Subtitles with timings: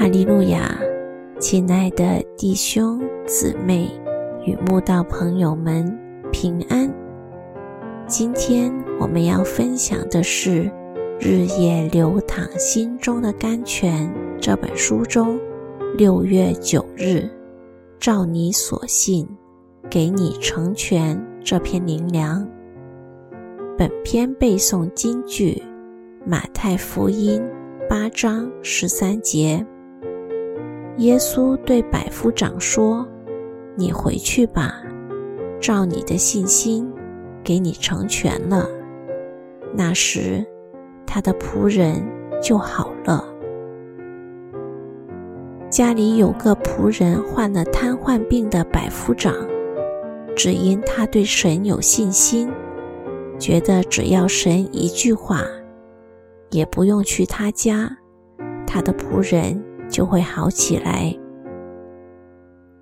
[0.00, 0.80] 哈利路亚，
[1.38, 3.86] 亲爱的弟兄姊妹
[4.46, 5.94] 与慕道朋友们
[6.32, 6.90] 平安。
[8.06, 10.64] 今天我们要分享的是
[11.20, 14.08] 《日夜流淌心中的甘泉》
[14.40, 15.38] 这本书中
[15.98, 17.28] 六月九日
[18.00, 19.28] “照你所信，
[19.90, 22.48] 给你成全”这篇灵粮。
[23.76, 25.62] 本篇背诵金句：
[26.24, 27.42] 马太福音
[27.86, 29.62] 八章十三节。
[30.98, 33.06] 耶稣对百夫长说
[33.74, 34.82] ：“你回去吧，
[35.60, 36.92] 照你的信心，
[37.42, 38.68] 给你成全了。”
[39.72, 40.44] 那时，
[41.06, 42.02] 他的仆人
[42.42, 43.24] 就好了。
[45.70, 49.32] 家里有个仆人患了瘫痪病的百夫长，
[50.36, 52.50] 只因他对神有信心，
[53.38, 55.44] 觉得只要神一句话，
[56.50, 57.96] 也不用去他家，
[58.66, 59.62] 他的仆人。
[59.90, 61.14] 就会好起来。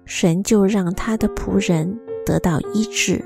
[0.05, 3.25] 神就让他的仆人得到医治。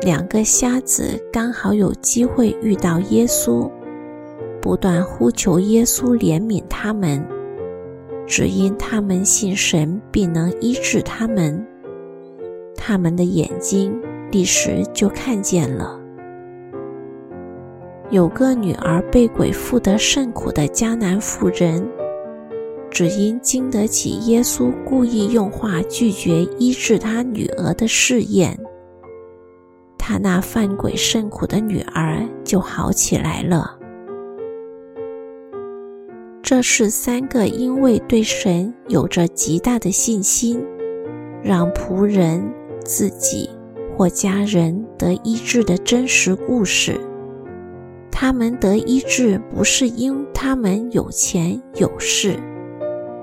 [0.00, 3.70] 两个瞎子刚好有机会遇到耶稣，
[4.60, 7.24] 不断呼求耶稣怜悯他们，
[8.26, 11.66] 只因他们信神必能医治他们。
[12.76, 16.00] 他们的眼睛立时就看见了。
[18.10, 21.86] 有个女儿被鬼附得甚苦的迦南妇人，
[22.90, 28.58] 只因经得起耶稣故意用话拒绝医治她女儿的试验，
[29.98, 33.78] 她那犯鬼甚苦的女儿就好起来了。
[36.42, 40.64] 这是三个因为对神有着极大的信心，
[41.42, 42.42] 让仆人
[42.82, 43.50] 自己
[43.94, 46.98] 或家人得医治的真实故事。
[48.20, 52.36] 他们得医治，不是因他们有钱有势、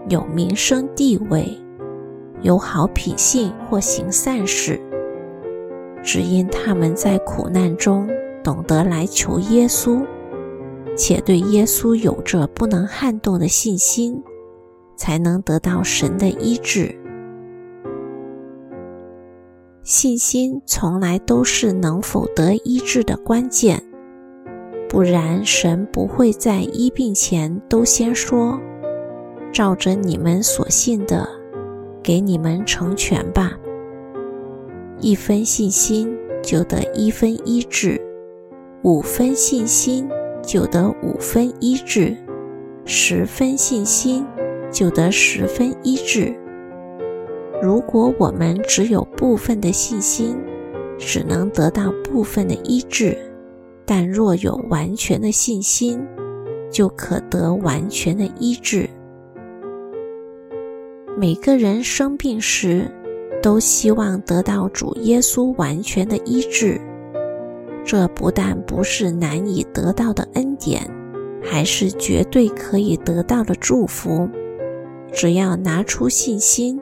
[0.07, 1.53] 有名声地位、
[2.41, 4.79] 有好品性或行善事，
[6.01, 8.09] 只因他们在苦难中
[8.41, 10.01] 懂得来求耶稣，
[10.95, 14.23] 且对耶稣有着不能撼动的信心，
[14.95, 16.95] 才能得到神的医治。
[19.84, 23.84] 信心从来都是能否得医治的关键。
[24.88, 28.59] 不然，神不会在医病前都先说
[29.51, 31.28] ：“照着你们所信的，
[32.01, 33.57] 给你们成全吧。”
[35.01, 38.00] 一分信心就得一分医治，
[38.84, 40.07] 五分信心
[40.41, 42.16] 就得五分医治，
[42.85, 44.25] 十分信心
[44.72, 46.34] 就得十分医治。
[47.62, 50.38] 如果我们只有部分的信心，
[50.97, 53.17] 只能得到部分的医治。
[53.85, 56.03] 但若有完全的信心，
[56.72, 58.90] 就可得完全的医治。
[61.18, 62.91] 每个人生病时，
[63.41, 66.81] 都希望得到主耶稣完全的医治。
[67.85, 70.81] 这不但不是难以得到的恩典，
[71.44, 74.28] 还是绝对可以得到的祝福。
[75.13, 76.81] 只要拿出信心，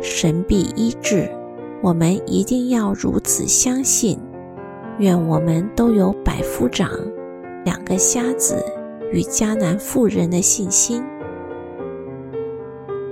[0.00, 1.28] 神必医治。
[1.82, 4.18] 我们一定要如此相信。
[4.98, 6.88] 愿我们都有百夫长、
[7.64, 8.64] 两个瞎子
[9.12, 11.02] 与迦南妇人的信心。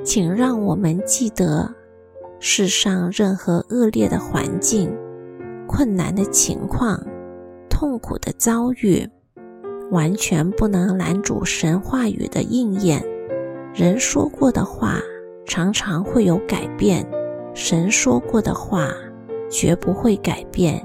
[0.04, 1.74] 请让我们记得，
[2.38, 4.92] 世上任何恶劣的环境、
[5.66, 7.00] 困难的情况、
[7.68, 9.08] 痛苦的遭遇，
[9.90, 13.02] 完全不能拦阻神话语的应验。
[13.74, 15.00] 人说过的话
[15.46, 17.04] 常常会有改变，
[17.54, 18.92] 神说过的话
[19.50, 20.84] 绝不会改变。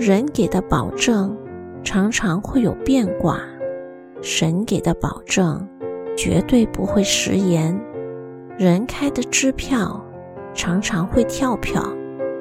[0.00, 1.36] 人给的保证
[1.84, 3.38] 常常会有变卦，
[4.22, 5.68] 神给的保证
[6.16, 7.78] 绝对不会食言。
[8.56, 10.02] 人开的支票
[10.54, 11.86] 常常会跳票，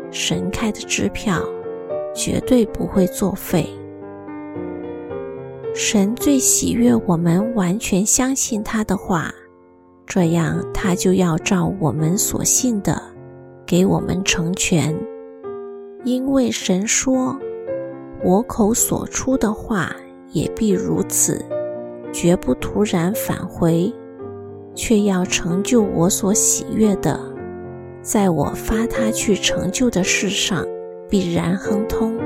[0.09, 1.43] 神开的支票
[2.15, 3.67] 绝对不会作废。
[5.75, 9.33] 神最喜悦我们完全相信他的话，
[10.05, 13.03] 这样他就要照我们所信的
[13.65, 14.97] 给我们成全，
[16.05, 17.37] 因为神说。
[18.23, 19.95] 我口所出的话
[20.31, 21.43] 也必如此，
[22.11, 23.93] 绝不突然返回，
[24.75, 27.19] 却要成就我所喜悦的，
[28.01, 30.65] 在我发他去成就的事上，
[31.09, 32.17] 必然亨通。